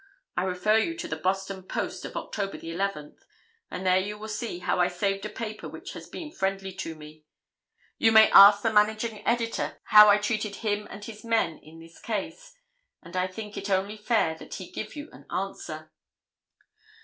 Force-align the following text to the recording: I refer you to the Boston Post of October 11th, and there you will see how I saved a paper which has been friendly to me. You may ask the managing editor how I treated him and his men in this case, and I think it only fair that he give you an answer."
I 0.35 0.45
refer 0.45 0.79
you 0.79 0.97
to 0.97 1.07
the 1.07 1.15
Boston 1.15 1.61
Post 1.61 2.05
of 2.05 2.15
October 2.17 2.57
11th, 2.57 3.19
and 3.69 3.85
there 3.85 3.99
you 3.99 4.17
will 4.17 4.29
see 4.29 4.57
how 4.57 4.79
I 4.79 4.87
saved 4.87 5.27
a 5.27 5.29
paper 5.29 5.69
which 5.69 5.93
has 5.93 6.09
been 6.09 6.31
friendly 6.31 6.73
to 6.77 6.95
me. 6.95 7.25
You 7.99 8.11
may 8.11 8.31
ask 8.31 8.63
the 8.63 8.73
managing 8.73 9.23
editor 9.27 9.79
how 9.83 10.09
I 10.09 10.17
treated 10.17 10.55
him 10.65 10.87
and 10.89 11.05
his 11.05 11.23
men 11.23 11.59
in 11.59 11.79
this 11.79 11.99
case, 12.01 12.55
and 13.03 13.15
I 13.15 13.27
think 13.27 13.57
it 13.57 13.69
only 13.69 13.95
fair 13.95 14.33
that 14.39 14.55
he 14.55 14.71
give 14.71 14.95
you 14.95 15.07
an 15.11 15.27
answer." 15.29 15.91